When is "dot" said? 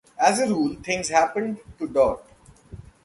1.87-2.23